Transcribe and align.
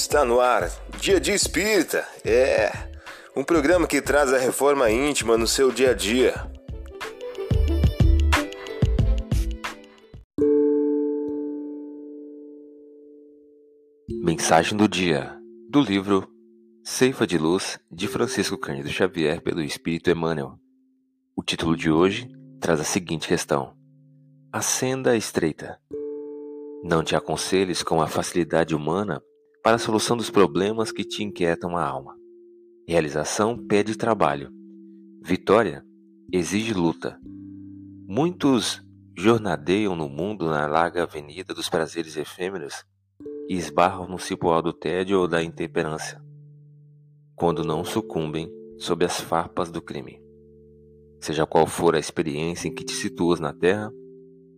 Está 0.00 0.24
no 0.24 0.38
ar, 0.38 0.70
Dia 1.00 1.18
de 1.18 1.32
Espírita. 1.32 2.06
É 2.24 2.70
um 3.36 3.42
programa 3.42 3.84
que 3.84 4.00
traz 4.00 4.32
a 4.32 4.38
reforma 4.38 4.88
íntima 4.88 5.36
no 5.36 5.46
seu 5.46 5.72
dia 5.72 5.90
a 5.90 5.92
dia. 5.92 6.34
Mensagem 14.22 14.78
do 14.78 14.88
dia 14.88 15.36
do 15.68 15.80
livro 15.80 16.28
Ceifa 16.84 17.26
de 17.26 17.36
Luz 17.36 17.80
de 17.90 18.06
Francisco 18.06 18.56
Cândido 18.56 18.90
Xavier 18.90 19.42
pelo 19.42 19.60
Espírito 19.60 20.08
Emmanuel. 20.08 20.60
O 21.34 21.42
título 21.42 21.76
de 21.76 21.90
hoje 21.90 22.30
traz 22.60 22.78
a 22.78 22.84
seguinte 22.84 23.26
questão: 23.26 23.76
A 24.52 24.62
senda 24.62 25.16
estreita. 25.16 25.76
Não 26.84 27.02
te 27.02 27.16
aconselhes 27.16 27.82
com 27.82 28.00
a 28.00 28.06
facilidade 28.06 28.76
humana 28.76 29.20
para 29.68 29.76
a 29.76 29.78
solução 29.78 30.16
dos 30.16 30.30
problemas 30.30 30.90
que 30.90 31.04
te 31.04 31.22
inquietam 31.22 31.76
a 31.76 31.84
alma. 31.84 32.16
Realização 32.88 33.54
pede 33.66 33.98
trabalho. 33.98 34.50
Vitória 35.22 35.84
exige 36.32 36.72
luta. 36.72 37.20
Muitos 38.06 38.82
jornadeiam 39.14 39.94
no 39.94 40.08
mundo 40.08 40.48
na 40.48 40.66
larga 40.66 41.02
avenida 41.02 41.52
dos 41.52 41.68
prazeres 41.68 42.16
efêmeros 42.16 42.82
e 43.46 43.56
esbarram 43.56 44.08
no 44.08 44.18
cipoal 44.18 44.62
do 44.62 44.72
tédio 44.72 45.20
ou 45.20 45.28
da 45.28 45.42
intemperância, 45.44 46.18
quando 47.36 47.62
não 47.62 47.84
sucumbem 47.84 48.50
sob 48.78 49.04
as 49.04 49.20
farpas 49.20 49.70
do 49.70 49.82
crime. 49.82 50.18
Seja 51.20 51.44
qual 51.44 51.66
for 51.66 51.94
a 51.94 51.98
experiência 51.98 52.68
em 52.68 52.74
que 52.74 52.86
te 52.86 52.94
situas 52.94 53.38
na 53.38 53.52
terra, 53.52 53.92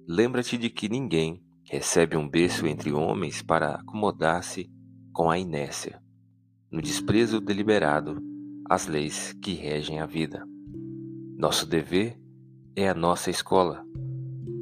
lembra-te 0.06 0.56
de 0.56 0.70
que 0.70 0.88
ninguém 0.88 1.42
recebe 1.64 2.16
um 2.16 2.28
berço 2.28 2.64
entre 2.64 2.92
homens 2.92 3.42
para 3.42 3.74
acomodar-se 3.74 4.70
com 5.12 5.30
a 5.30 5.38
inércia, 5.38 6.00
no 6.70 6.80
desprezo 6.80 7.40
deliberado 7.40 8.22
às 8.68 8.86
leis 8.86 9.32
que 9.42 9.54
regem 9.54 9.98
a 10.00 10.06
vida. 10.06 10.46
Nosso 11.36 11.66
dever 11.66 12.18
é 12.76 12.88
a 12.88 12.94
nossa 12.94 13.30
escola. 13.30 13.84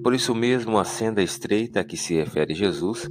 Por 0.03 0.15
isso 0.15 0.35
mesmo, 0.35 0.79
a 0.79 0.85
senda 0.85 1.23
estreita 1.23 1.81
a 1.81 1.85
que 1.85 1.97
se 1.97 2.15
refere 2.15 2.55
Jesus 2.55 3.09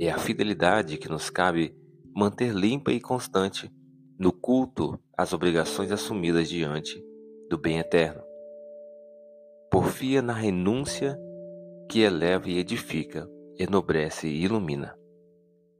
é 0.00 0.10
a 0.10 0.18
fidelidade 0.18 0.98
que 0.98 1.08
nos 1.08 1.30
cabe 1.30 1.74
manter 2.14 2.52
limpa 2.52 2.92
e 2.92 3.00
constante 3.00 3.70
no 4.18 4.32
culto 4.32 4.98
às 5.16 5.32
obrigações 5.32 5.92
assumidas 5.92 6.48
diante 6.48 7.02
do 7.48 7.58
bem 7.58 7.78
eterno. 7.78 8.22
Porfia 9.70 10.22
na 10.22 10.32
renúncia 10.32 11.18
que 11.88 12.00
eleva 12.00 12.48
e 12.48 12.58
edifica, 12.58 13.28
enobrece 13.58 14.26
e 14.26 14.42
ilumina. 14.42 14.96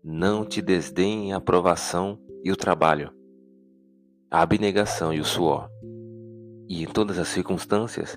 Não 0.08 0.44
te 0.44 0.62
desdenhe 0.62 1.32
a 1.32 1.38
aprovação 1.38 2.16
e 2.44 2.52
o 2.52 2.56
trabalho, 2.56 3.12
a 4.30 4.40
abnegação 4.40 5.12
e 5.12 5.18
o 5.18 5.24
suor. 5.24 5.68
E 6.68 6.84
em 6.84 6.86
todas 6.86 7.18
as 7.18 7.26
circunstâncias, 7.26 8.16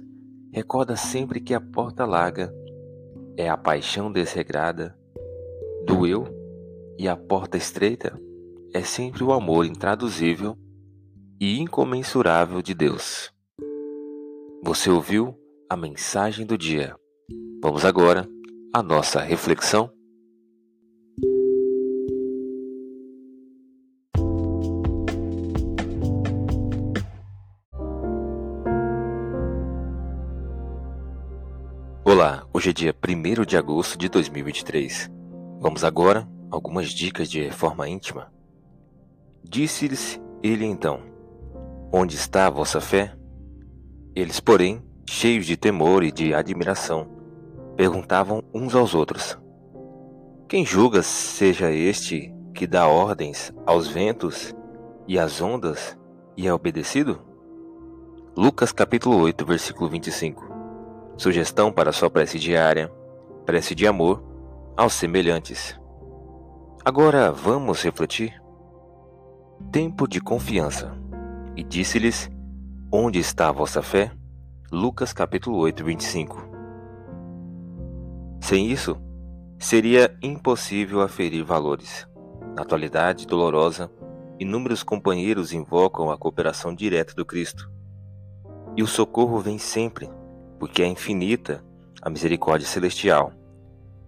recorda 0.53 0.95
sempre 0.95 1.41
que 1.41 1.51
a 1.51 1.59
porta 1.59 2.05
larga 2.05 2.53
é 3.35 3.49
a 3.49 3.57
paixão 3.57 4.11
desregrada 4.11 4.95
do 5.87 6.05
eu 6.05 6.27
e 6.95 7.07
a 7.07 7.17
porta 7.17 7.57
estreita 7.57 8.15
é 8.71 8.81
sempre 8.81 9.23
o 9.23 9.33
amor 9.33 9.65
intraduzível 9.65 10.55
e 11.41 11.59
incomensurável 11.59 12.61
de 12.61 12.75
Deus. 12.75 13.33
Você 14.63 14.91
ouviu 14.91 15.35
a 15.67 15.75
mensagem 15.75 16.45
do 16.45 16.55
dia. 16.55 16.95
Vamos 17.63 17.83
agora 17.83 18.29
à 18.71 18.83
nossa 18.83 19.21
reflexão. 19.21 19.91
Olá, 32.05 32.47
hoje 32.53 32.69
é 32.69 32.73
dia 32.73 32.95
1 32.95 33.45
de 33.45 33.57
agosto 33.57 33.97
de 33.97 34.07
2023. 34.07 35.11
Vamos 35.59 35.83
agora 35.83 36.27
algumas 36.49 36.89
dicas 36.91 37.29
de 37.29 37.43
reforma 37.43 37.89
íntima. 37.89 38.31
Disse-lhes 39.43 40.19
ele 40.41 40.65
então: 40.65 41.01
Onde 41.91 42.15
está 42.15 42.47
a 42.47 42.49
vossa 42.49 42.79
fé? 42.79 43.13
Eles, 44.15 44.39
porém, 44.39 44.81
cheios 45.07 45.45
de 45.45 45.57
temor 45.57 46.01
e 46.01 46.11
de 46.11 46.33
admiração, 46.33 47.05
perguntavam 47.75 48.43
uns 48.53 48.73
aos 48.75 48.95
outros: 48.95 49.37
Quem 50.47 50.65
julga 50.65 51.03
seja 51.03 51.69
este 51.69 52.33
que 52.55 52.65
dá 52.65 52.87
ordens 52.87 53.53
aos 53.65 53.87
ventos 53.87 54.55
e 55.05 55.19
às 55.19 55.41
ondas 55.41 55.97
e 56.37 56.47
é 56.47 56.53
obedecido? 56.53 57.21
Lucas 58.37 58.71
capítulo 58.71 59.17
8, 59.17 59.45
versículo 59.45 59.89
25. 59.89 60.48
Sugestão 61.19 61.69
para 61.69 61.91
sua 61.91 62.09
prece 62.09 62.39
diária, 62.39 62.89
prece 63.45 63.75
de 63.75 63.85
amor 63.85 64.23
aos 64.77 64.93
semelhantes. 64.93 65.77
Agora 66.85 67.29
vamos 67.29 67.83
refletir. 67.83 68.41
Tempo 69.69 70.07
de 70.07 70.21
confiança. 70.21 70.97
E 71.57 71.61
disse-lhes: 71.61 72.31
Onde 72.89 73.19
está 73.19 73.49
a 73.49 73.51
vossa 73.51 73.81
fé? 73.81 74.13
Lucas 74.71 75.11
capítulo 75.11 75.57
8, 75.57 75.83
25. 75.83 76.49
Sem 78.39 78.71
isso, 78.71 78.95
seria 79.59 80.17
impossível 80.23 81.01
aferir 81.01 81.43
valores. 81.43 82.07
Na 82.55 82.61
atualidade 82.61 83.27
dolorosa, 83.27 83.91
inúmeros 84.39 84.83
companheiros 84.83 85.51
invocam 85.51 86.09
a 86.11 86.17
cooperação 86.17 86.73
direta 86.73 87.13
do 87.13 87.25
Cristo. 87.25 87.69
E 88.77 88.81
o 88.81 88.87
socorro 88.87 89.37
vem 89.39 89.57
sempre, 89.57 90.09
porque 90.59 90.83
é 90.83 90.87
infinita 90.87 91.63
a 92.01 92.09
misericórdia 92.09 92.67
celestial. 92.67 93.31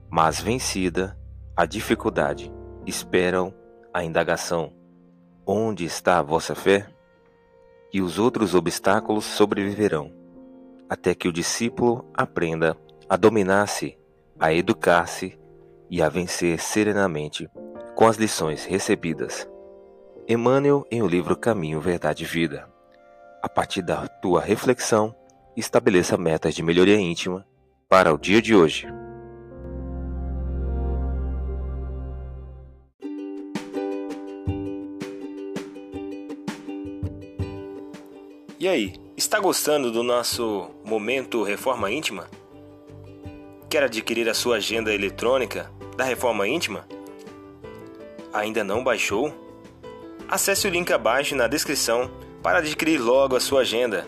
Mas 0.09 0.41
vencida 0.41 1.17
a 1.55 1.65
dificuldade, 1.65 2.51
esperam 2.85 3.53
a 3.93 4.03
indagação: 4.03 4.73
Onde 5.45 5.85
está 5.85 6.19
a 6.19 6.21
vossa 6.21 6.53
fé? 6.53 6.87
E 7.93 8.01
os 8.01 8.19
outros 8.19 8.53
obstáculos 8.55 9.25
sobreviverão, 9.25 10.13
até 10.89 11.13
que 11.13 11.27
o 11.27 11.33
discípulo 11.33 12.05
aprenda 12.13 12.77
a 13.09 13.17
dominar-se, 13.17 13.97
a 14.39 14.53
educar-se 14.53 15.37
e 15.89 16.01
a 16.01 16.07
vencer 16.07 16.59
serenamente 16.59 17.49
com 17.95 18.07
as 18.07 18.15
lições 18.15 18.63
recebidas. 18.63 19.47
Emmanuel 20.27 20.87
em 20.89 21.01
o 21.01 21.07
livro 21.07 21.35
Caminho, 21.35 21.81
Verdade 21.81 22.23
e 22.23 22.27
Vida. 22.27 22.69
A 23.43 23.49
partir 23.49 23.81
da 23.81 24.07
tua 24.07 24.39
reflexão, 24.39 25.13
estabeleça 25.55 26.17
metas 26.17 26.55
de 26.55 26.63
melhoria 26.63 26.99
íntima 26.99 27.45
para 27.89 28.13
o 28.13 28.17
dia 28.17 28.41
de 28.41 28.55
hoje. 28.55 28.87
E 38.61 38.67
aí, 38.67 38.93
está 39.17 39.39
gostando 39.39 39.91
do 39.91 40.03
nosso 40.03 40.69
momento 40.85 41.41
Reforma 41.41 41.91
Íntima? 41.91 42.29
Quer 43.67 43.81
adquirir 43.83 44.29
a 44.29 44.35
sua 44.35 44.57
agenda 44.57 44.93
eletrônica 44.93 45.71
da 45.97 46.03
Reforma 46.03 46.47
Íntima? 46.47 46.87
Ainda 48.31 48.63
não 48.63 48.83
baixou? 48.83 49.33
Acesse 50.27 50.67
o 50.67 50.69
link 50.69 50.93
abaixo 50.93 51.35
na 51.35 51.47
descrição 51.47 52.11
para 52.43 52.59
adquirir 52.59 52.99
logo 52.99 53.35
a 53.35 53.39
sua 53.39 53.61
agenda. 53.61 54.07